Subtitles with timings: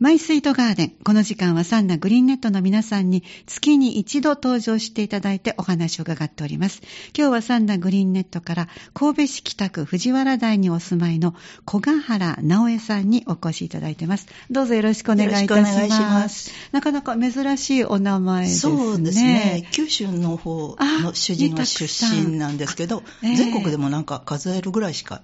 [0.00, 0.90] マイスイートガーデン。
[1.02, 6.82] この時間はサンナグリーンネットの皆さんに月に一度登場していただいてお話を伺っております。
[7.16, 11.34] 今日はサンナグリーンネットから神戸市北区藤原台にお住まいの
[11.64, 14.28] 小賀原直江さんにお越しいただいてます。
[14.52, 15.50] どうぞよろしくお願いいたします。
[15.50, 18.76] よろしくお願いしますなかなか珍しいお名前ですね。
[18.76, 19.68] そうですね。
[19.72, 25.22] 九州の方の主人は出身なんですけど、ええ全国でもなんか数えるぐらいしか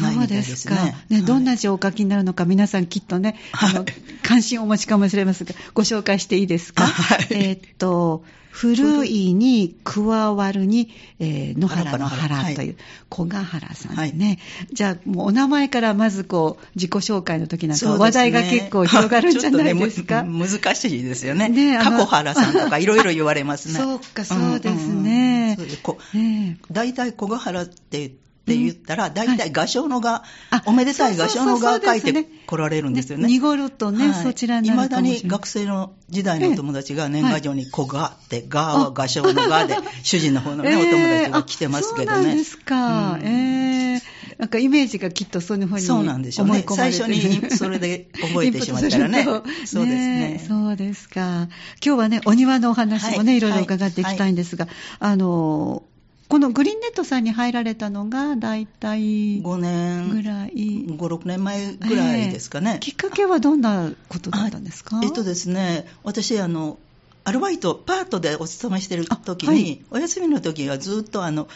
[0.00, 0.76] ないみたいですね。
[0.76, 0.98] そうですか。
[1.10, 3.86] ね、どんなはい字をお書きになるのか、皆さんきっとね、あのはい、
[4.22, 6.84] 関心をお持ちかもしれませんが、ご紹介していいですか？
[6.86, 12.76] はいえーっと、古いに加わるに、えー野原の原原という、
[13.10, 14.38] 小賀原さんはいね。
[14.72, 20.22] じゃあ、もうお名前からまずこう、自己紹介の時なんか話題が結構広がるんじゃないですか？
[20.22, 21.48] ねむ難しいですよね。
[21.50, 23.74] ね過去原さんとかいろいろ言われますね。
[23.74, 33.26] そうかそうですねうんうんうんそれでこうねえ大体小ヶ原って言って言ったら、大体画商の画、あおめでたい画商の画を描いてこられるんですよね。
[33.26, 35.22] 濁るとね、はいそちらになる未だに。
[35.26, 42.12] 学生の時代のお友達が年賀状に小賀って、ガーは画商のガで、 主人の方のね、お友達が来てますけどね。
[42.12, 43.12] あそうなんですか。
[43.14, 46.64] うんええなんかイメージがきっとそういうふうにそうなんでしょうね。
[46.68, 49.24] 最て初にそれで覚えてしまったら ね。
[49.24, 50.44] そうですね。
[50.46, 51.48] そうですか。
[51.84, 55.84] 今日はね、お庭のお話もね、はいいろいろ伺っていきたいんですが、あの、
[56.28, 60.50] このグリーンネットさんに入られたのが、だいたい5年ぐらい。
[60.50, 62.72] 5、6年前ぐらいですかね。
[62.72, 65.00] ええきっかけはどんなことだったんですか？
[65.04, 66.78] えっとですね、私、あの、
[67.24, 71.48] アルバイト、パートでお勤めしてる時に、あはいお休みの時はずっとあの、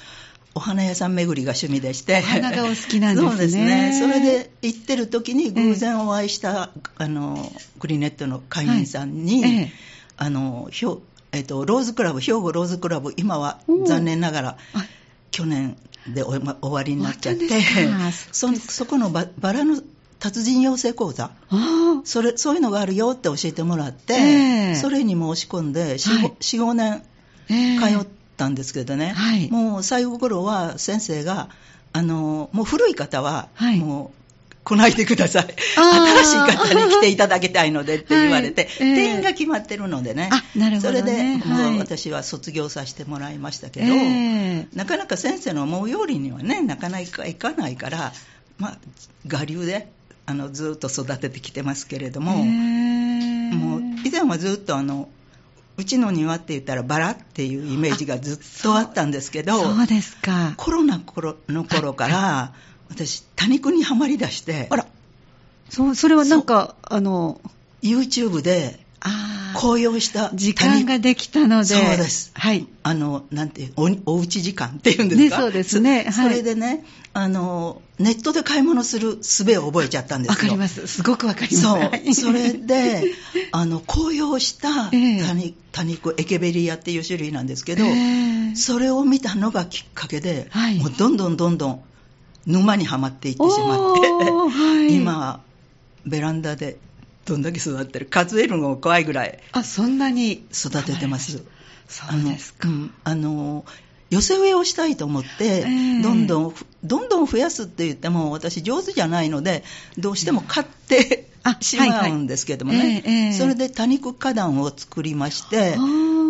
[0.54, 2.18] お花屋さん巡りが趣味でして。
[2.18, 3.98] お花がお好きなんですねそうですね。
[4.00, 9.72] それで行ってる時に偶然お会いした、あの、グリーンネットの会員さんに、はいええ
[10.22, 10.68] あの、
[11.32, 14.84] えっと、ローズクラブ、兵庫ローズクラブ、今はお残念ながら、あ。
[15.30, 15.76] 去年
[16.08, 17.48] で終わりになっちゃって
[18.32, 19.80] そそこのババラの
[20.18, 21.30] 達人養成講座。
[21.50, 24.16] あそれそういうのがあるよって教えてもらって、え
[24.72, 24.74] え。
[24.74, 25.96] それに申し込んではい。
[25.96, 27.02] 4、5年
[27.48, 28.06] 通っ
[28.36, 29.50] たんですけどね、はい。
[29.50, 31.48] もう最後頃は先生が
[31.92, 33.78] あのもう古い方は、はい。
[33.78, 34.19] もう
[34.62, 35.44] 来ないでください。
[35.44, 38.88] 新しい方に来ていただきたいのでって言われて、はい。
[38.88, 38.94] ええ。
[38.94, 40.28] 定員が決まってるのでね。
[40.32, 41.00] あなるほどね。
[41.00, 41.78] それで、はい。
[41.78, 43.96] 私は卒業させてもらいましたけど、え
[44.60, 44.68] え。
[44.74, 48.12] なかなか先生の思うようにはね、なかなかいかないから、
[48.58, 48.78] まあ、
[49.32, 49.90] 我流で
[50.26, 53.54] あのずっと育ててきてますけれども、ええ。
[53.54, 55.08] もう以前はずっとあの、
[55.76, 60.52] うちの庭って言ったらバラっていうイメージがずっとあったんですけど、そうですか。
[60.58, 62.52] コロナ頃の頃から、
[62.90, 64.86] 私、多肉にはまりだして、あら、
[65.68, 67.40] そう、それはなんか、あの、
[67.82, 68.84] YouTube で
[69.54, 71.64] 紅葉した時間ができたので。
[71.64, 72.66] そうですはい。
[72.82, 75.36] あの、なんていう、おおうち時間っていうんですか？
[75.38, 80.34] ねそうですねそはいそれでね、あの、ネットで買い物する術を覚えちゃったんですよ。
[80.34, 80.86] わかります。
[80.86, 81.62] すごくわかります。
[81.62, 81.96] そうは。
[81.96, 83.04] いそれで、
[83.52, 87.88] あの、紅葉した多ええ肉、エケベリアっていう種類なんですけど、え
[88.52, 91.80] えそれを見たのがきっかけで、はいもうどんどんどんどん
[92.46, 94.94] 沼にはまっていってしまって、はい。
[94.94, 95.42] 今、
[96.06, 96.78] ベランダで
[97.26, 100.44] どんだけ育ってる数えるのも怖いぐらいあ、そんなに。
[100.52, 101.42] 育ててます。
[101.88, 102.68] そうですか。
[102.68, 103.64] あのうんあの
[104.10, 109.62] 寄せ植えをしたいと思って、えどんどんふ、どんどん増やすって言っても、私上手じゃないので、
[109.98, 113.32] どうしても買ってあしまうんですけどもね、はいはいええええ。
[113.32, 115.76] それで多肉花壇を作りまして、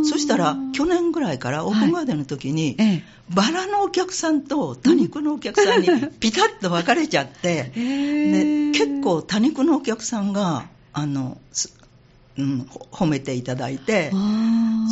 [0.04, 3.02] そしたら去年ぐらいからオープンガーデンの時に、ええ。
[3.28, 5.88] バラのお客さんと多肉のお客さんに
[6.18, 11.72] ピタッと分かれちゃって、えで結構多肉のお客さんが、あの、す
[12.38, 14.10] うん、ほ褒めていただいて、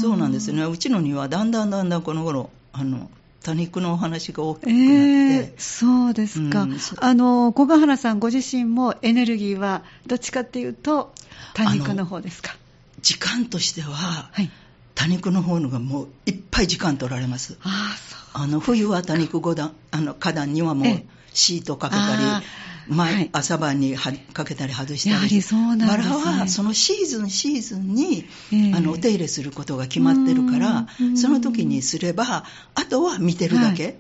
[0.01, 0.65] そうなんですね。
[0.65, 3.11] うちの庭はだんだんだんだんこの頃、あの、
[3.43, 6.63] 多肉のお話が大きくなって、ええそうですか。
[6.63, 11.15] うんあの、小ヶ原さんご自身もエネルギーはどっちかっていうと、
[11.55, 12.57] 多肉の方ですか？
[13.01, 13.89] 時間としては、
[14.33, 14.51] はい。
[14.99, 17.57] 多肉の方のがもういっぱい時間取られます。
[17.63, 25.15] あの、冬は多肉五段、あの、花壇にはもうええシートかけたり、前はい朝晩にはかけたり外したり。
[25.15, 32.45] やはりそうなんですねバラはそのシーズンシーズンに、ええあの、お手入れすることが決まってるからうん、その時にすれば、
[32.75, 33.99] あとは見てるだけ、はい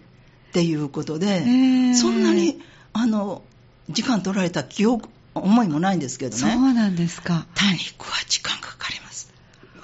[0.48, 2.58] っていうことで、ええそんなに、
[2.94, 3.42] あの、
[3.90, 6.52] 時間取られた記憶、思いもないんですけどね。
[6.52, 7.46] そうなんですか。
[7.54, 9.07] 多肉は時間かかります。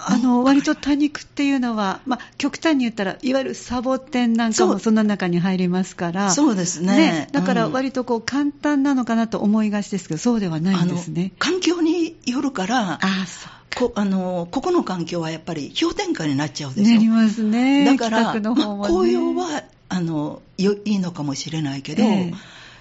[0.06, 6.31] あの、割と多肉っていうのは、まあ、極端に言ったら、いわゆるサボテンなんかもその中に入りますから。
[6.31, 11.33] そうですねだからうん割とこう簡単なのかなと思いがちですけど、そうではないんですね。
[11.39, 13.89] 環境によるから、ああ、そう。
[13.89, 16.95] こあのここの環境はやっぱり氷点下になっちゃうでしょ。
[16.95, 17.85] なりますね。
[17.85, 22.35] だから、ねまあ紅葉はあのよいいのかもしれないけど、ええ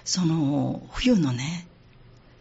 [0.04, 1.66] その冬のね、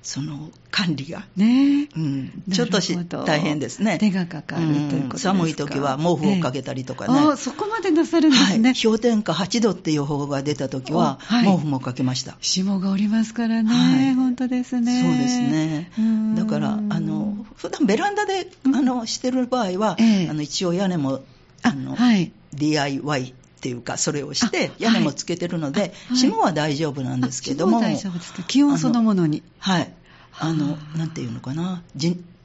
[0.03, 1.88] その管理が、ね。
[1.95, 3.97] うん、ちょっとし大変ですね。
[4.00, 7.13] 手がかかるということですか、寒い時は毛布をかけたりとかね。
[7.17, 12.35] ええ、あそこまでなさるんですね、はい、氷点下8度っていう予報が出た時は、はい、毛布もかけました。
[12.41, 15.01] 霜がおりますからね、はい、本当ですね。
[15.01, 15.91] そうですね。
[16.35, 21.21] だから、あの、普段ベランダで、あの、してる場合は、ええ、あの、一応屋根も、
[21.61, 23.33] あの、はい、DIY
[23.63, 27.80] っていうか、それをして、屋根もつけてるので、はい、霜は大丈夫なんですけども。
[27.80, 28.44] 大丈夫ですか。
[28.44, 29.42] 気温そのものに。
[29.60, 29.94] はい。
[30.38, 31.81] あの、なんていうのかな。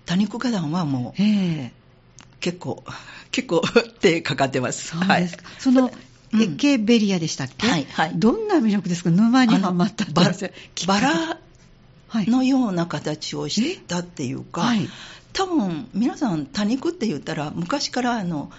[0.06, 1.20] 多肉花壇はもう、
[2.38, 2.85] 結構、
[3.32, 3.62] 結構
[4.00, 4.97] 手かかってます。
[4.97, 5.44] そうですか。
[5.44, 5.91] はい、その、
[6.41, 8.12] エケベリアでしたっけ、はい、はい。
[8.14, 9.11] どんな魅力ですか？
[9.11, 10.23] 沼にはまったバ
[11.00, 11.41] ラ
[12.29, 14.88] のような形をしたっていうか、はい、
[15.32, 18.53] 多分皆さん多肉って言ったら昔からあの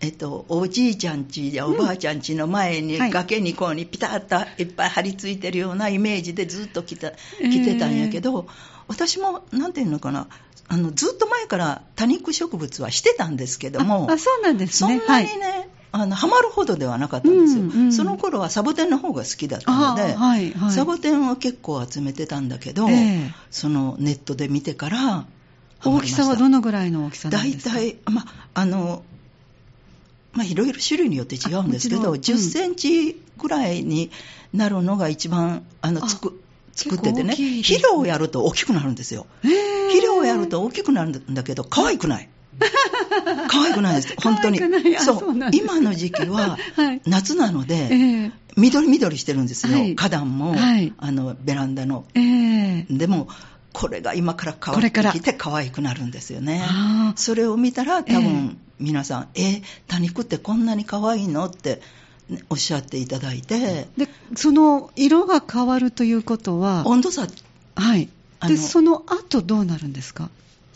[0.00, 8.46] えっと、おじいちゃんちやおばあちゃんちの前に、崖にこうにピタッといっぱい張り付いてるようなイメージでずっと来た来てたんやけど、
[8.88, 10.26] 私も、なんていうのかな、
[10.68, 14.98] あのずっと前から多肉植物はしてたんですけども、あそうなんですね。
[15.00, 15.68] そんなにね、はい。
[15.92, 25.26] あのハマるほどではなかったんですよ、うんうん、その頃はサボテンの方が好きだったので、はいはい、サボテンを結構集めてたんだけど、えー、そのネットで見てから
[25.84, 27.74] 大きさはどのぐらいの大きさなんですか？
[27.74, 28.24] 大体、ま
[28.54, 29.02] あの
[30.32, 34.10] まあ、いろいろ種類によって違うんですけど、10センチぐらいに
[34.52, 36.40] なるのが一番あのつく
[36.72, 39.26] 作っててね、肥料をやると大きくなるんですよ。
[39.42, 42.28] 肥料をやると大きくなるんだけど、可愛くない。
[43.48, 44.58] 可愛くないです、本当に。
[44.98, 45.34] そう。
[45.52, 46.58] 今の時期は
[47.06, 50.54] 夏なので、緑緑してるんですよ、花壇も、
[50.98, 52.04] あのベランダの。
[52.88, 53.28] でも
[53.72, 56.62] これが今から変わってきて可愛くなるんですよね。
[57.16, 61.46] それを見たら多分皆さん、えー、多肉ってこんなに可愛いの？
[61.46, 61.80] って
[62.48, 63.86] おっしゃっていただいて。
[63.96, 66.82] で、その色が変わるということは。
[66.86, 67.26] 温度差。
[67.76, 68.08] はい。
[68.48, 70.30] で、その後どうなるんですか？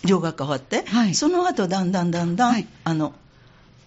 [0.05, 0.85] 色が変わって。
[0.87, 1.15] はい。
[1.15, 3.15] その後だんだんだんだん、はい、あの、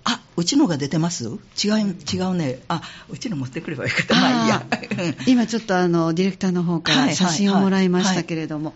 [0.04, 1.26] あ、うちのが出てます？
[1.26, 2.60] 違う、違うね。
[2.68, 4.16] あ、うちの持ってくればよかった。
[4.16, 4.66] まあいいや。
[5.28, 8.74] 今ちょっとあの、ディレクターの方から写真をもらいましたけれども、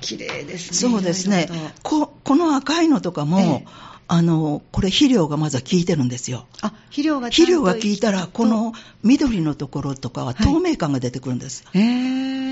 [0.00, 0.90] 綺麗ですね。
[0.90, 1.48] そうですね。
[1.82, 6.46] ここの赤いのとかも、ええあの、これ肥料がまずは効いてるんですよ。
[6.60, 11.64] あ、肥料が肥料が効いたら、この緑のところとかは透明感が出てくるんです。
[11.72, 11.80] は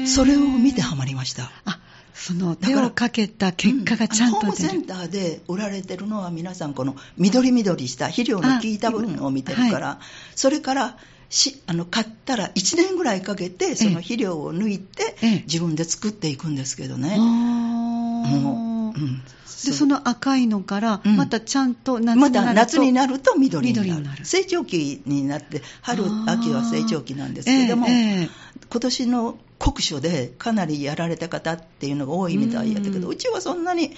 [0.03, 1.51] い、それを見てハマりました。
[1.67, 1.79] あ、
[2.15, 10.05] その手をかけた結果がちゃんと、うん、ホームセンターで売られてるのは皆さんこの緑緑した肥料の効いた部分を見てるから、はい、
[10.37, 10.97] それから
[11.33, 17.17] しあの買ったら1年ぐらいかけてその肥料を抜いて自分で作っていくんですけどね。
[17.17, 23.89] もう、うん、でその赤いのからまたちゃんと夏になると、また夏になると緑になる。
[23.89, 24.27] になる。
[24.27, 28.31] 成長期になって春秋は成長期なんですけども、えーえー、
[28.71, 33.95] 今年の酷暑でかなりやられた方っていうのが多いみたいやったけど、うちはそんなに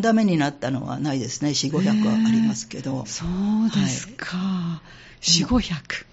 [0.00, 1.50] ダメになったのはないですね。
[1.50, 4.82] 4500はありますけど、そうですか、は
[5.20, 6.06] い、4500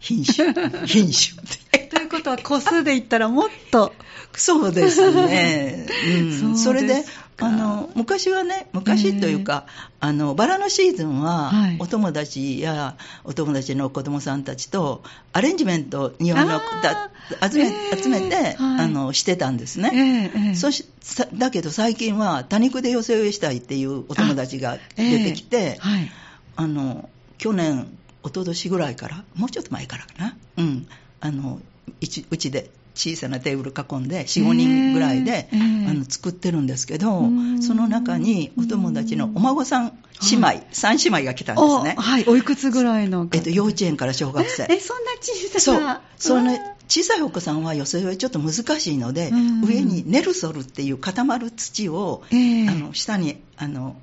[0.00, 0.52] 品種。
[0.86, 3.92] 品種ということは個数で言ったらもっと。
[4.32, 5.86] そうですね、
[6.42, 7.04] うん、それで
[7.38, 15.02] あの昔はね、昔というか、えー、あのバラのシーズンは、お友達やお友達の子供さんたちと
[15.32, 17.10] アレンジメント庭のだ
[17.50, 17.70] 集め,、
[18.02, 20.86] 集めて、はい、あのしてたんですね、えー、そし
[21.34, 26.10] だけど最近は多肉で寄せ植えしたいっていうお友達が出てきて、あはい、
[26.56, 27.88] あの去年、
[28.22, 30.86] 一昨年ぐらいから、もうちょっと前からかな、うん、
[31.20, 31.60] あの
[32.00, 37.22] うちで小さなテーブル囲んで45人ぐらいで、えー、あの作ってるんですけど
[37.62, 39.98] その中にお友達のお孫さん
[40.30, 41.94] 姉妹、はい、3姉妹が来たんですね。
[41.98, 42.24] はい。
[42.26, 44.66] おいくつぐらいのえっと幼稚園から小学生。
[44.68, 46.38] えそんな小さなそう。
[46.38, 46.58] その
[46.88, 49.30] 小さいお子さんは寄せ植えちょっと難しいので
[49.64, 53.96] 上にネルソルっていう固まる土を、えー、あの下にあの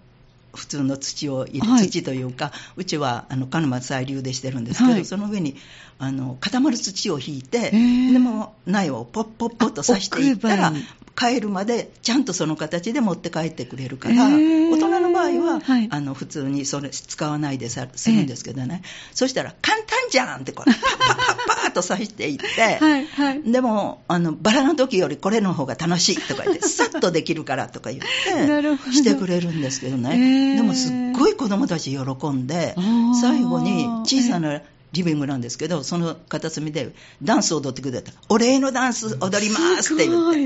[0.58, 5.56] 普通の土を入れ、はい、土というか、うちはあの鹿沼細流でしてるんですけど、はい、その上に
[6.00, 10.72] あの固まる土を引いて、でも苗をポッポッポッと刺していったら、
[11.18, 22.46] 帰るまでちゃんとその形で持って帰ってくれるから、大人の場合は、はい、あの普通にそれ使わないでさするんですけどね、そしたら簡単じゃんってこうパッパッパッパッと刺していって、
[22.80, 30.56] はいはい、でもあのバラの時よりこれの方が楽しいとか言って さっとできるからとか言ってしてくれるんですけどね。
[30.56, 32.76] でもすっごい子供たち喜んで
[33.20, 34.62] 最後に小さな
[34.94, 38.12] リビングなんですけど、その片隅でダンスを踊ってくれた。
[38.30, 40.40] お礼のダンス踊りますって言って。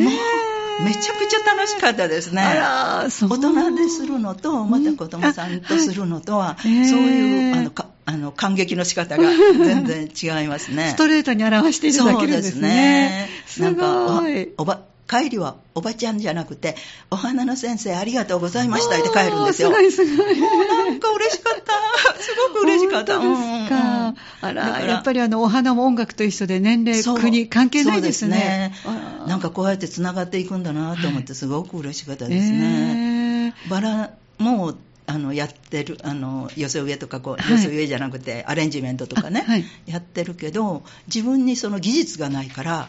[0.00, 2.42] もう、めちゃくちゃ楽しかったですね。
[2.42, 7.72] 大人でするのと、また子供さんとするのとは、そういう、あの、
[8.04, 10.90] あの感激の仕方が全然違いますね。
[10.94, 13.28] ストレートに表しているだけですね。
[13.46, 13.70] そうですね。
[13.70, 14.22] なんか
[14.58, 14.80] おば
[15.12, 16.74] 帰りはおばちゃんじゃなくて、
[17.10, 19.68] お花の先生ありがとうございましたって帰るんですよ。
[19.68, 20.40] すごいすごい。
[20.40, 22.22] もうなんか嬉しかった。
[22.22, 23.20] すごく嬉しかった。
[23.20, 23.76] 本当ですか。
[23.76, 28.72] うんうんうんあら、やっぱりあの、お花も音楽と一緒で年齢、国、関係ないですね。
[28.82, 33.54] そうですねなんかこうやってつながっていくんだなと思って、すごく嬉しかったですね。
[33.56, 34.74] えーバラも
[35.06, 42.88] あのやってるあの寄せ植えとかこう、はい寄せ植えじゃなくてアレンジメントとかね、あはいやってるけど自分にその技術がないから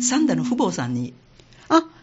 [0.00, 1.31] 三田の父母さんにあ、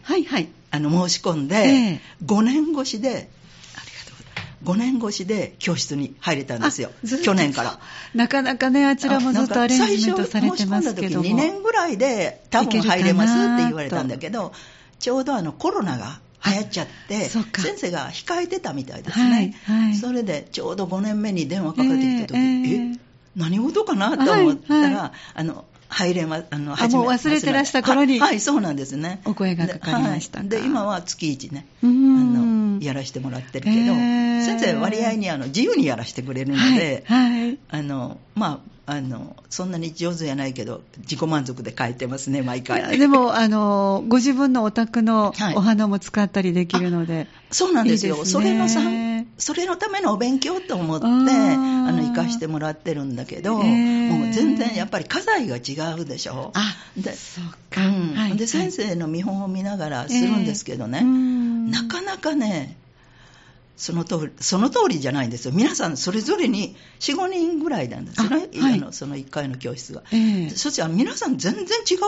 [0.04, 0.50] はいはい。
[0.72, 1.62] あの申し込んで、え
[1.94, 2.02] え。
[2.26, 4.98] 5年越しでありがとうございます。
[4.98, 6.92] 5年越しで教室に入れたんですよ。
[7.24, 7.80] 去年から。
[8.14, 11.24] なかなかね、あちらもずっとアレンジメントされてますけども。
[11.24, 14.54] 最初申し込んだ時2年ぐらいで多分入れますって言われたんだけど、
[15.00, 19.56] ちょうどあのコロナが流行っちゃって、先生が控えてたみたいですね。
[19.66, 19.96] はいはい。
[19.96, 22.94] それでちょうど5年目に電話かかってきた時、ええええ。
[22.96, 23.00] え
[23.36, 29.22] 何事かなと思ったら、はいはあの、入れま、あの、あ初めもう忘れてらした頃にはい、はいそうなんですね。
[29.26, 37.42] お声がかかりましたかで,はい、で今は月一ね、うあんの、やらせてもらってるけど、ええ先生割合にあの自由にやらせてくれるので、はい。
[37.42, 42.98] はいあの、まあ、あの、そんなに上手じゃないけど、自己満足で書いてますね、毎回。
[42.98, 47.28] でも、あの、ご自分のお宅のはいお花も使ったりできるので。
[47.52, 48.26] そうなんですよ。
[48.26, 49.09] それのさん、
[49.40, 51.12] それのためのお勉強と思って、あ
[51.92, 56.52] の、生かしてもらってるんだけど、ええもう全然やっぱり家財が違うでしょ。
[56.56, 57.88] あ、でそううか。
[57.88, 58.14] ん。
[58.16, 61.72] はいで、先生の見本を見ながらするんですけどね、ええうん。
[61.72, 62.78] なかなかね、
[63.80, 65.54] その通り、その通りじゃないんですよ。
[65.56, 68.50] 皆さんそれぞれに4、5人ぐらいなんですよね。
[68.60, 70.04] あはいあのその1回の教室が。
[70.12, 72.00] ええそしたら皆さん全然違う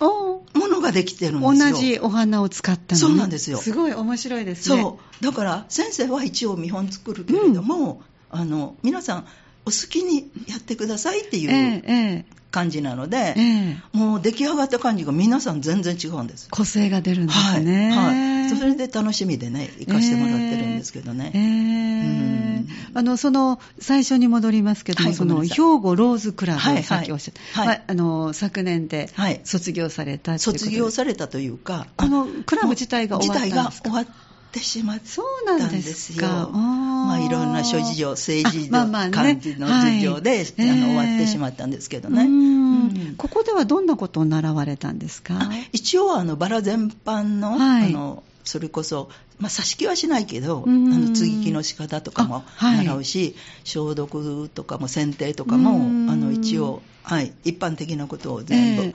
[0.00, 1.76] おものができてるんです同よ。
[1.76, 4.82] じお花を使ったのにそうなんですよすごい面白いですね。
[4.82, 5.24] そう。
[5.24, 9.26] だから、先生は一応見本作るけれども、あの、皆さん、
[9.66, 11.50] お好きにやってくださいってえいう
[11.86, 16.48] え感じなので、ええええもう出来上がった感じが皆さん全然違うんです。
[16.50, 17.90] 個性が出るんですね。
[17.90, 18.42] はい。
[18.42, 18.50] はい。
[18.56, 21.32] それで楽しみでね、行かせてもらってるんですけどね。
[21.34, 22.20] ええう
[22.60, 27.60] んあの、その、最初に戻りますけども、はいその、兵庫ローズクラブさっきおっしゃった。
[27.62, 33.64] はいまああの、昨年ではい卒業された卒業されたというか、このクラブ自体が終わったんですか？
[33.70, 34.14] 自体が終わ
[34.54, 36.20] ってしまったそうなんんでですすよ。
[36.28, 36.48] か。
[36.52, 39.10] まあ、いろんな諸事情、政治のあまあまあね。
[39.12, 40.40] 感じの事情で、はい。
[40.40, 42.22] あの終わってしまったんですけどね。
[42.22, 42.84] ううん。
[43.12, 45.34] んここではどんなことを習われたんですか？
[45.40, 47.88] あ一応あのバラ全般の,、はい。
[47.88, 49.08] あのそれこそ、
[49.38, 50.92] まあ、挿し木はしないけど、うん。
[50.92, 53.34] あの接ぎ木の仕方とかも習うし、
[53.64, 56.10] 消毒とかも剪定とかも、うん。
[56.10, 58.94] あの一応、はい、一般的なことを全部、ええ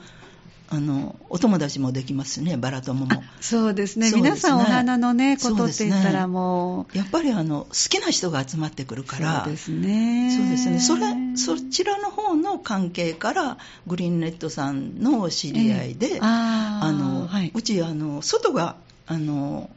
[0.72, 3.24] あのお友達もできますしねバラ友も。
[3.40, 4.10] そうですね。
[4.10, 4.16] ね。
[4.16, 9.42] 皆さんお花のね、ことって言ったらそうねもう、やっぱりあの好きな人が集まってくるから。
[9.44, 10.36] そうですね。
[10.36, 10.78] そうですね。
[10.78, 11.00] それ
[11.36, 13.58] そちらの方の関係から
[13.88, 16.18] グリーンネットさんの知り合いで、ええ。
[16.22, 17.50] あのはい。
[17.52, 18.76] うちあの外が
[19.08, 19.70] あの、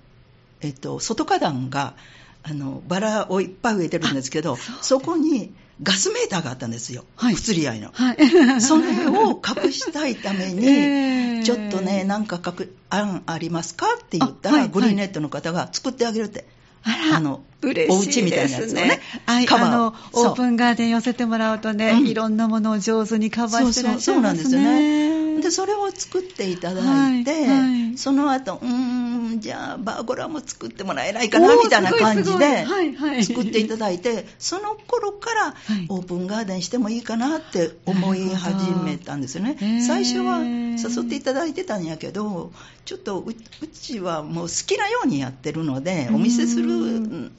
[0.61, 1.95] えっと、外花壇が
[2.43, 7.89] あのバラをいっぱい植えてるんですけどそこにガスメーターがあったんですよ、はい不釣り合いの。
[7.93, 8.17] はい。
[8.61, 16.45] それを隠したいために、 ええちょっとね、なんかかく案ありますかって言ったら、あはいグリーンネットの方が作ってあげるって。
[16.83, 19.01] あら、あの嬉しいお家みたいなやつをねですね。
[19.25, 24.43] はい、カバーをあの、そうオープンガーデン寄せてもらうとね、うんいろんなものを上手にカバーしてらっしゃそういますね。
[24.43, 25.41] そうそうなんですよね。
[25.41, 26.81] で、それを作っていただ
[27.19, 28.67] いて、はいはいその後、うー
[29.33, 35.85] ん、じゃあ、バーゴラも作ってもらえないかな、みたいな感じではいはい、作っていただいて、その頃からはい。
[35.89, 39.81] オープンガーデンしてもいいかなって思い始めたんですよね。
[39.85, 42.51] 最初は誘っていただいてたんやけど、
[42.85, 43.33] ちょっとうう
[43.67, 47.31] ちはもう好きなようにやってるので、お見せする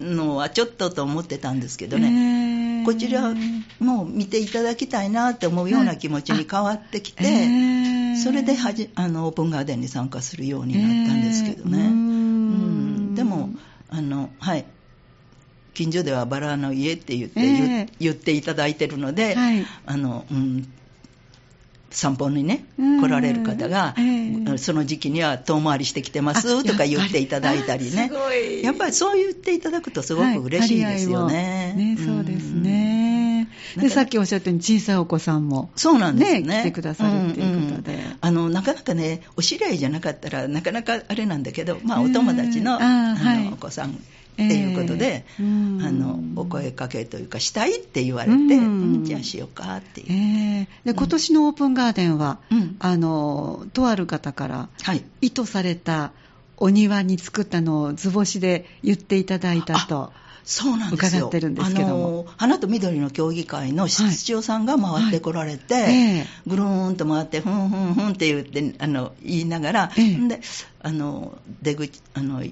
[0.00, 2.51] のはちょっとと思ってたんですけどね。
[2.82, 3.34] ねこちら
[3.80, 7.24] も見ていただきたいなって思うような気持ちに変わってきて、
[8.16, 11.78] それではじあのオープンガーデンに参加するようになったんですけどね。
[11.78, 11.92] えーうーん。
[11.92, 11.98] う
[13.12, 13.14] ん。
[13.14, 13.50] でも
[13.88, 14.64] あの、はい、
[15.74, 19.64] 近所ではバラの家って言って、言っていただいてるので、はい。
[19.86, 20.72] あのうん、
[21.92, 23.00] 散歩にね、うん。
[23.00, 28.10] 来られる方が、えーその時期には遠回りしてきてまあすとか言っていただいたりね。
[28.62, 31.74] やっぱりそう言っていただくとすごく嬉しいですよね。
[31.76, 33.48] はいね、そうですね。
[33.76, 35.70] で、うんさっきおっしゃったように小さいお子さんも。
[35.76, 36.32] そうなんです。
[36.32, 36.40] ね。
[36.40, 37.94] ね来てくださるっていうことで。
[37.94, 42.82] んんあの、なかなかね、お知り合いじゃなかったら、なかなかあれなんだけど、まあ、えーお友達の、あー
[43.12, 43.44] あはい。
[43.44, 43.98] の、お子さん
[44.32, 45.82] っていうことで、えーうん。
[45.84, 48.46] あの、お声かけというか、したいって言われて、うん。
[48.46, 50.06] うんじゃあしようかっていう。
[50.10, 50.86] えー。
[50.86, 52.76] で今年のオープンガーデンは、うん。
[52.78, 55.04] あのとある方からはい。
[55.20, 56.12] 意図された
[56.56, 60.12] お庭に作ったのを図星で言っていただいたと。
[60.44, 61.26] そうなんですよ。
[61.26, 61.94] 伺ってるんですけども。
[61.94, 65.82] あの花と緑の協議会の室長さんが回ってこられて、はい。
[65.92, 70.28] ええぐるーんと回って、ふんふんふんって言ってあの言いながら、ええ。
[70.28, 70.40] で
[70.82, 72.42] あの出口あの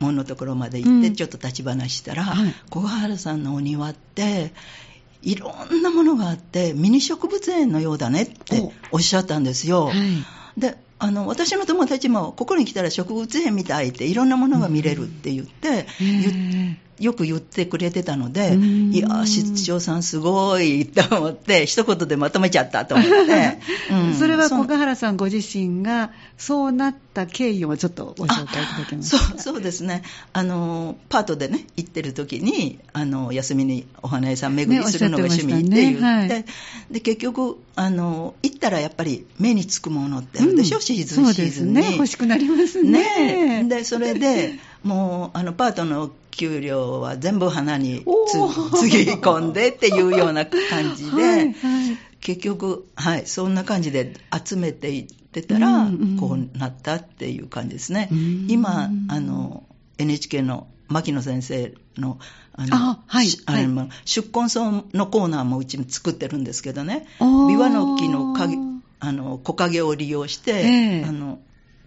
[0.00, 1.14] 門のところまで行って、うん。
[1.14, 2.54] ちょっと立ち話したら、はい。
[2.70, 4.52] 小川原さんのお庭って、
[5.22, 8.98] いろんなものがあって、ミニ植物園のようだねってお。
[8.98, 9.86] っしゃったんですよ。
[9.86, 9.96] はい。
[10.60, 18.92] であの私の友達もここに来たら植物園みたいっていろんなものが見れるって言って、言っよく言ってくれてたので、うん。
[18.92, 23.58] いやー、室長さんすごいと思って、一言でまとめちゃったと思って。
[23.92, 24.14] うん。
[24.14, 29.38] それは小川原さんご自身がそうなった経緯をちょっとご紹介いただけますか？
[29.38, 30.02] そうですね。
[30.32, 35.86] あのパートでね行ってる時にあの休みにお花屋さん巡りするのが趣ゃってましたね。
[35.86, 36.44] 味って言って、はい。
[36.90, 40.82] で結局あの行ったらやっぱり目につくものってあるでしょ、うん。
[40.82, 41.74] シーズンシーズンに。
[41.74, 41.92] ね。
[41.92, 43.62] 欲しくなりますね。
[43.62, 43.64] ね。
[43.68, 48.04] でそれでもうあのパートの給料は全部花に
[48.78, 51.98] つぎ込んでっていうような感じで、 はいはい。
[52.20, 54.14] 結局、はい、そんな感じで
[54.44, 56.16] 集めていってたら、うんうん。
[56.18, 58.08] こうなったっていう感じですね。
[58.10, 58.46] うん。
[58.48, 59.64] 今、あの、
[59.98, 62.18] NHK の牧野先生の、
[62.52, 67.06] あの、あはいしあれも出根草のコーナーもうち作ってるんですけどね、
[67.48, 68.56] ビワの木の影、
[69.00, 71.04] あの、木陰を利用して、ええ。
[71.06, 71.38] あの、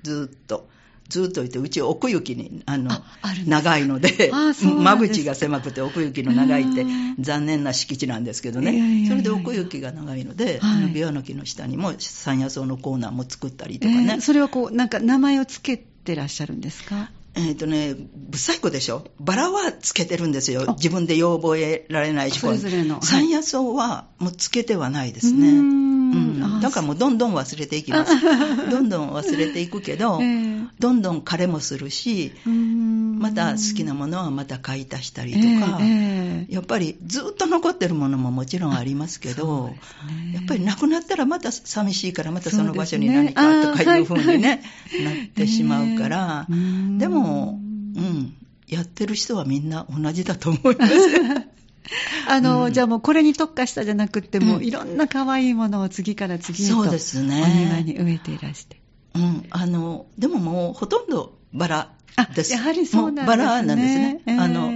[0.03, 0.67] ずっと、
[1.09, 4.31] ずっといて、うち奥行きに、あの、ああ長いので、
[4.63, 7.15] 間口が狭くて奥行きの長いってうん。
[7.19, 10.83] 残念な敷地なんですけどね、やそれで奥行きが長いので、はい。
[10.83, 14.13] あのビワの木の下にも山野草のコーナーも作ったりとえかね。
[14.15, 17.09] ーそれはこうなんか名前をつけてらっしゃるんですか？
[17.35, 19.05] えっ、とね、ぶっさい子でしょ？
[19.19, 20.73] バラはつけてるんですよあ。
[20.73, 22.39] 自分で要覚えられないし。
[22.39, 25.51] それぞれのはい山野草はもうつけてはないですね。
[25.51, 25.59] ん
[26.11, 28.13] うんあだからもうどんどん忘れていきます。
[28.71, 32.31] どんどん忘れていくけど、えーどんどん枯れもするし、
[33.19, 36.53] また好きなものはまた買い足したりとか、ええええ。
[36.53, 39.79] やっぱりずっと残ってるものももちろんありますけどね。
[40.33, 47.59] やっぱりなくなったらまた寂しいからまたその場所に何かとかいうふうにね、 あーなってしまうから、えーでも、
[47.95, 48.33] うん、
[48.67, 50.93] やってる人はみんな同じだと思います。
[52.27, 52.73] あの、うん。
[52.73, 54.63] じゃあもうこれに特化したじゃなくても、うん。
[54.63, 57.43] いろんな可愛いものを次から次へとそうですね。
[57.43, 58.79] お庭に植えていらして。
[59.15, 61.91] うん、あの、でももうほとんどバラあ
[62.35, 62.53] です。
[62.53, 63.23] やはりそうなんですね。
[63.23, 64.21] もバラなんですね。
[64.25, 64.71] えーあの、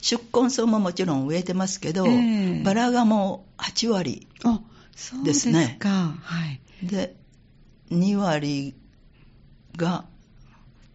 [0.00, 4.60] 出根草ももちろん植えてますけど、えーバラがもう8割あ、
[4.94, 5.88] そうでですすねか。
[6.20, 6.60] はい。
[6.82, 7.14] で、
[7.90, 8.74] 2割
[9.76, 10.04] が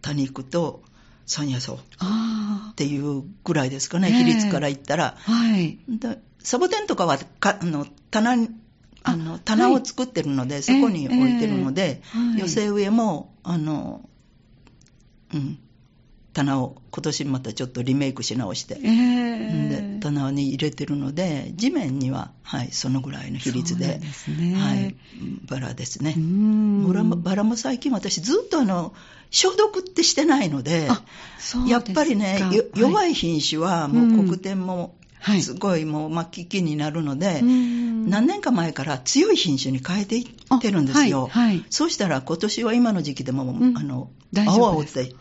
[0.02, 0.82] 多肉と
[1.26, 5.16] 山野草っあていうぐらいですかね、ええ比率から言ったら。
[5.26, 5.78] あ、はい。
[5.88, 8.50] でサボテンとかはかあの棚に
[9.02, 14.08] ああの棚を作ってるので、そこに置いてるので、ええはい寄せ植えもあの、
[15.32, 15.58] うん、
[16.34, 24.54] 棚を今年またちょっとリメイクし直して、ええで棚に入れてるので地面には、はい、そのぐらいの比率でね。
[24.54, 24.96] はい、
[25.46, 26.14] バラですね。
[27.16, 28.92] バラも最近私ずっとあの
[29.30, 30.88] 消毒ってしてないので
[31.66, 35.40] やっぱりね、よ弱い品種はもう黒点もはい。
[35.40, 38.10] すごいもう末期期になるので、うん。
[38.10, 41.30] 何年か前から強い品種に変えていってるんですよ。
[41.32, 41.64] あはいはい。
[41.70, 43.78] そうしたら今年は今の時期でも、うん。
[43.78, 45.14] あの青々って、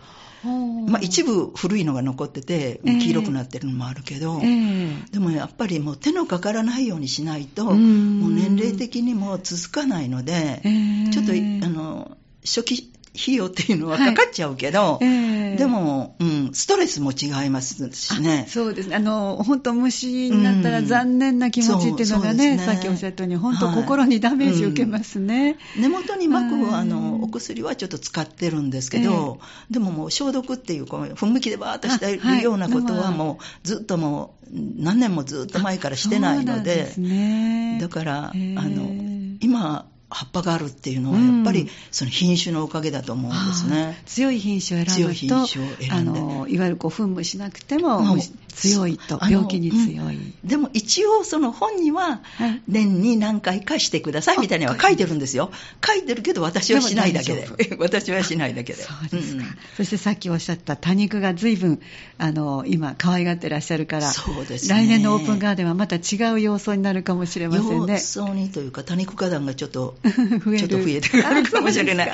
[0.43, 2.97] まあ、一部古いのが残っててええ。
[2.99, 4.89] 黄色くなってるのもあるけど、ええ。
[5.12, 8.19] でもやっぱりもう手のかからないようにしないと、うん。
[8.19, 10.69] もう年齢的にも続かないので、え
[11.08, 11.10] え。
[11.12, 15.56] ちょっとあの初期費用っていうのはかかっちゃうけど、ええ。
[15.56, 18.45] でも、うん、ストレスも違いますしね。
[18.47, 18.49] あ。
[18.49, 18.95] そうですね。
[18.95, 22.63] あの、本当虫になったら残念な気持ちっていうのがね、うんね。
[22.63, 25.58] さっきおっしゃったように、本当はい心にダメージ受けますね。
[25.78, 26.69] 根元に巻うん。
[26.69, 37.78] くあのお薬はちょっと使ってるんですけど、でももう消毒っていう、こう噴霧器でバーッとしてあはいるようなことはまあもうずっともう何年もずっと前からしてないので、ですね。
[37.80, 43.84] だから、あへーの、今、葉っぱがあるっていうのは、やっぱりその品種のおかげだと思うんですね。
[43.84, 48.17] あー強い品種を選ぶと、種を選あんでの、いわゆるこう、噴霧しなくても、
[48.49, 50.19] 強いと、病気に強い。
[50.43, 55.52] でも一応その本にははい年に何回かしてくださいみたいには書いてるんですよ。
[55.86, 57.76] 書いてるけど私はしないだけでで。
[57.80, 58.84] 私はしないだけで。
[58.84, 61.80] そうですか、んそしてさっきおっしゃった多肉が随分
[62.17, 69.95] あの今可愛がってらっしゃるからそうですね来年のオープンガーデンはまた違う様相になるかもしれませんね様相にというか多肉花壇がちょっと
[70.57, 72.11] ちょっと増えてくるかもしれない。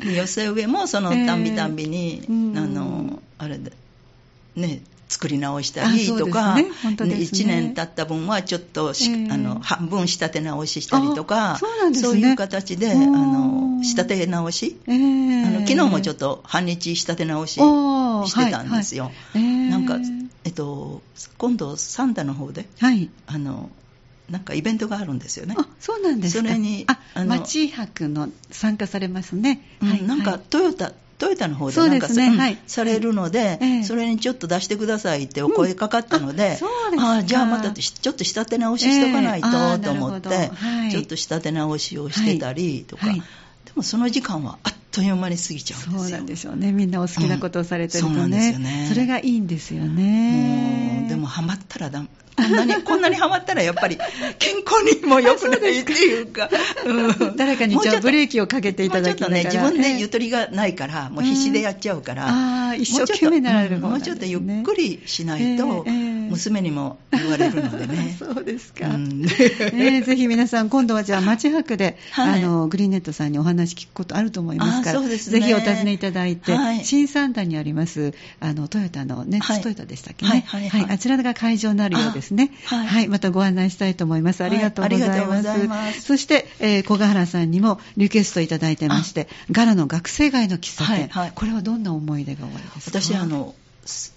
[0.00, 2.56] 寄せ植えもそのえーたんびたんびに、うん。
[2.56, 3.72] あのあれで
[4.54, 6.62] ね作り直したありとか、ね。
[6.62, 11.98] ね1年経った分はちょっとし、えーあの半分仕立て直ししたりとかあそうね。
[11.98, 19.04] そういう形であの仕立て直し、えーあの昨日もちょっと半日仕立て直ししてたんですよ。
[19.04, 19.42] はいはい。
[19.44, 19.98] えーなんか
[20.44, 21.00] えっと、
[21.38, 23.08] 今度サンダの方ではい。
[23.26, 23.70] あの
[24.30, 25.54] なんかイベントがあるんですよね。
[25.58, 26.42] あ、そうなんですか。
[26.42, 29.60] それにあ、あの町博の参加されますね。
[29.82, 30.02] うんはい。
[30.02, 36.58] なんかはいトヨタ、トヨタの方でなんかねはいされるので、ええそれにちょっと出してくださいってお声かかったので、
[36.92, 46.00] うんああじゃあまたしちょっと仕立て直ししとかないと、えと思って、はいちょっと仕立て直しをしてたりとか、はいでもその時間はあっという間に過ぎちゃうんですよ。
[46.00, 46.72] そうなんでしょうね。
[46.72, 48.52] みんなお好きなことをされてるとうんそうなんですね。
[48.52, 51.00] よねそれがいいんですよね。
[51.00, 52.04] もうでもハマったらだ
[52.36, 53.96] こんなにこんなにハマったらやっぱり
[54.38, 56.48] 健康にも良くないっていうか、
[56.84, 57.36] うん。
[57.36, 59.42] 誰かにじゃあブレーキをかけていただきながら。
[59.42, 64.14] もうちょっとね自分でゆえとりがないからもう必死でやっちゃうから、ああ、一生懸命なられる方なんですね。
[64.14, 65.84] もうちょっとゆっくりしないと、
[66.30, 68.16] 娘にも言われるのでね。
[68.18, 68.88] そうですか。
[68.88, 69.24] うん。
[69.28, 72.42] えーぜひ皆さん、今度はじゃあ、町博で、はい。
[72.42, 75.16] あの、グリーンネットさんにお話聞くことあると思いますから、ね。
[75.16, 76.84] ぜひお尋ねいただいて、はい。
[76.84, 79.56] 新三田にあります、あの、トヨタの、ネッはい。
[79.58, 80.44] ツトヨタでしたっけね。
[80.46, 80.82] はいはい。
[80.82, 82.50] はいあちらが会場になるようですね。
[82.70, 84.42] あはいまたご案内したいと思います。
[84.44, 85.10] ありがとうございます。
[85.10, 86.00] はいありがとうございます。
[86.02, 91.32] そして、えー小川原さんにもリクエストいただいてまして、ガラの学生街の喫茶店、はいはい。
[91.34, 93.00] これはどんな思い出がおありですか？
[93.00, 94.14] 私あ、のす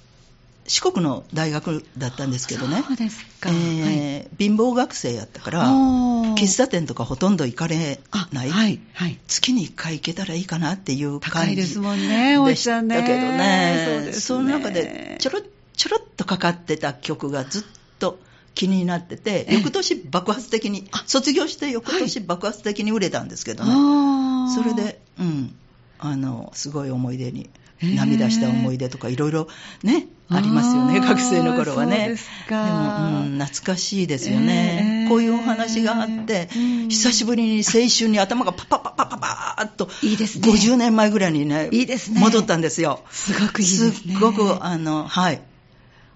[0.69, 2.83] 四国の大学だったんですけどね。
[2.85, 3.49] そうですか。
[3.49, 3.61] えはい。
[3.63, 9.17] ー貧乏学生やったから喫茶店とかほとんど行かれあない、はい、はい。
[9.27, 13.37] 月に1回行けたらいいかなっていう感じ高いですもんね、おでっしたけどね。
[13.37, 13.99] ね。
[14.01, 14.13] そね。
[14.13, 15.39] その中でちょろ
[15.77, 17.63] ちょろっとかかってた曲がずっ
[17.99, 18.19] と
[18.53, 19.53] 気になってて、ええ。
[19.55, 24.55] 翌年爆発的にあ卒業して翌年爆発的に売れたんですけどね、あー。
[24.55, 25.55] それで、うん、
[25.99, 27.49] あのすごい思い出に
[27.81, 29.47] 涙した思い出とかいろいろ
[29.83, 32.15] ねありますよね学生の頃はね。
[32.49, 35.07] でも、うん、懐かしいですよね、ええ。
[35.09, 36.89] こういうお話があって、うん。
[36.89, 40.49] 久しぶりに青春に頭がパパパパパパーっといいですね。
[40.49, 42.19] 50年前ぐらいにねいいですね。
[42.19, 43.01] 戻ったんですよ。
[43.11, 44.15] すごくいいですね。
[44.15, 45.35] っごくあのはい。
[45.35, 45.41] は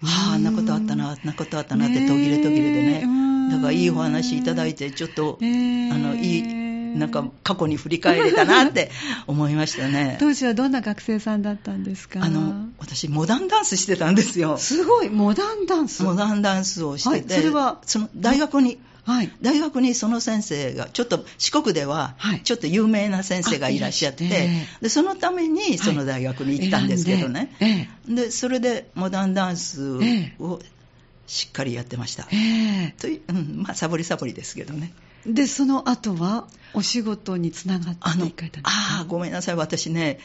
[0.03, 3.05] ああんなことあったなあんなことあったなって途切れ途切れでね。
[3.51, 5.45] だからいいお話いただいてちょっと、え。
[5.45, 6.61] ーあのいい
[6.91, 8.91] なんか過去に振り返れたなって
[9.25, 10.17] 思いましたね。
[10.19, 12.19] 当時はどんな学生さんだったんですか？
[12.21, 14.57] あの私モダンダンスしてたんですよ。
[14.57, 16.03] すごい、モダンダンス。
[16.03, 17.77] モダンダンスをしてて、はいそれは？
[17.85, 19.31] その大学にはい。
[19.41, 22.41] 大学にその先生がちょっと四国でははい。
[22.41, 24.49] ちょっと有名な先生がいらっしゃって、あい
[24.81, 30.59] でそのためにその大学に行ったんですけどね、選んでそれでモダンダンスえを
[31.27, 32.35] しっかりやってました、え
[32.89, 32.95] え。
[32.99, 34.93] といううんまあサボりサボりですけどね。
[35.27, 38.69] えで、その後は、お仕事につながっていかれたんですか？
[39.01, 39.55] あーごめんなさい。
[39.55, 40.19] 私ね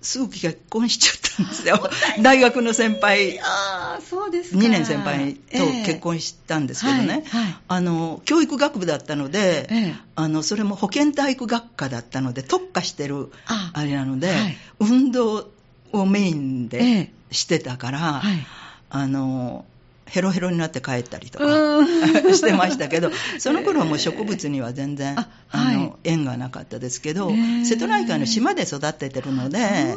[0.00, 1.90] すぐ結婚しちゃったんですよ。
[2.22, 3.40] 大学の先輩。
[3.40, 4.58] ああ、そうですか。
[4.58, 7.56] 2年先輩と結婚したんですけどね、ええはいはい。
[7.68, 9.94] あの教育学部だったので、ええ。
[10.14, 14.56] あのそれも保健体育学科だったので特化してるああれなので、はい。
[14.80, 15.50] 運動
[15.92, 17.12] をメインえでえ。
[17.30, 18.46] してたから、はい。
[18.90, 19.64] あの
[20.08, 21.44] ヘロヘロになって帰ったりとか
[22.34, 25.76] してましたけど その頃はもう植物には全然、ああはい。
[25.76, 29.94] の縁がなかったですけど、ええ瀬戸内海の島で育ててるので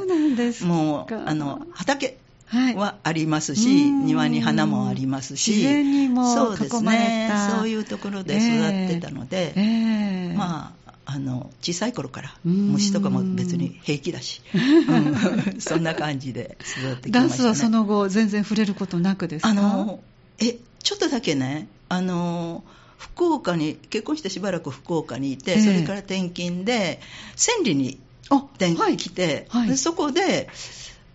[0.61, 2.75] もうあの畑はい。
[2.75, 4.05] はありますし、うん。
[4.05, 7.27] 庭に花もありますし自然にもそうですね。
[7.29, 7.49] た。
[7.49, 10.80] そういうところで育ってたので、ええまあ
[11.13, 12.53] あの小さい頃からうん。
[12.73, 17.11] 虫とかも別に平気だし、 うんそんな感じで育ってきましたね。
[17.11, 19.49] ダンスはその後、全然触れることなくですか？
[19.49, 20.01] あの
[20.39, 22.63] えちょっとだけねあの
[22.97, 25.61] 福岡に結婚してしばらく福岡にいて、ええ。
[25.61, 27.01] それから転勤で
[27.35, 29.69] 千里にあ転はい来て、はい。
[29.69, 30.47] でそこで、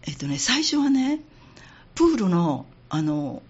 [0.02, 1.20] えっとね、最初はね
[1.94, 3.42] プールのあの、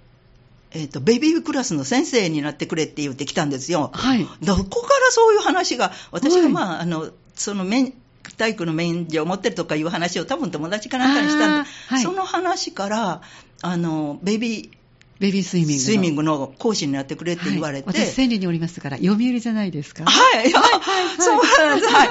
[0.73, 3.91] えっと、ベビークラスの先生になってくれって言ってきたんですよ。
[3.95, 4.27] はい。
[4.43, 7.95] どこからそういう話が私はいがまあ、あのその免
[8.37, 13.23] 体育の免除を持ってるとかいう話を多分友達かなんかにしたんで、はいその話から
[13.63, 14.71] あのベビー
[15.19, 15.79] ベビースイミングの。
[15.81, 20.05] スイミングの講師になってくれって言われて、はい、私、千里におりますから、読売じゃないですか？
[20.05, 22.09] はい、そうなんです、はい。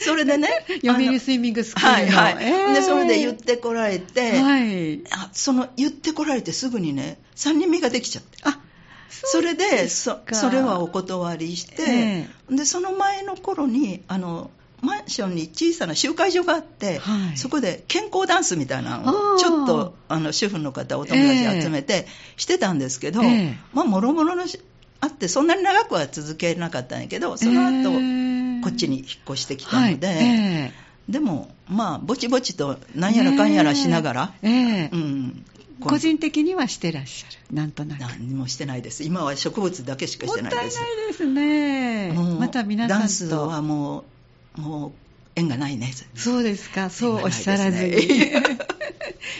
[0.00, 0.48] それでね、
[0.84, 2.18] 読売スイミングスクールの。
[2.18, 5.00] はいはい、ええで、それで言ってこられて、はい。
[5.10, 8.38] あその言ってこられてすぐにね、3人目ができちゃって。
[8.42, 8.58] あ、
[9.08, 14.50] それでそかそれはお断りして、えでその前の頃にあの
[14.82, 17.36] マンションに小さな集会所があって、はい。
[17.36, 23.58] そこで健康ダンスみたいなのをちょっとあの主婦の方お友達集めてしてたんですけど、ええ。
[23.72, 24.60] まあもろもろのし
[25.00, 30.16] あってそんなに長くは続けなかったんやけどその後、えこっちに引っ越してきたので、はい。
[30.18, 30.72] え
[31.08, 34.52] でもまあぼちぼちとなんやらかんやらしながら、ええ。
[34.84, 35.44] えうん、
[35.80, 37.56] 個人的にはしてらっしゃる。
[37.56, 38.00] なんとなく。
[38.00, 39.02] 何もしてないです。
[39.02, 42.12] 今は植物だけしかしもってたいないなですですね。
[42.38, 43.00] また皆さんと。
[43.00, 44.04] ダンスはもう
[44.56, 44.92] もう
[45.36, 45.92] 縁がないね。
[46.14, 47.96] そうですか、そうおっしゃらずに。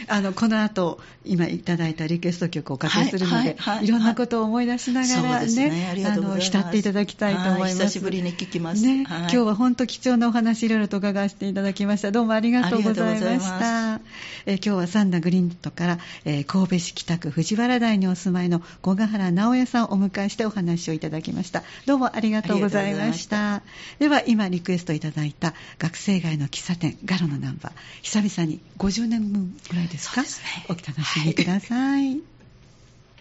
[0.07, 7.73] あのこの後今いただいたリクエスト曲をおかけするので、はいろんなことを思い出しながらね、ねあの浸っていただきたいと思います。
[7.75, 8.81] 久しぶりに聞きます。
[8.83, 12.11] ね、今日は本当貴重なお話いろいろと伺わせていただきました。
[12.11, 13.99] どうもありがとうございました。
[14.45, 21.63] え今日はサンダグリーントから、えー、神戸市北区藤原台にお住まいの小ヶ原直也さんをお迎えしてお話をいただきました。
[21.85, 23.61] どうもありがとうございました。
[23.99, 30.27] では今リクエストいただいた学生街の喫茶店ガロのナンバー久々に50年分ぐらいですか、ね、
[30.69, 32.30] お楽しみください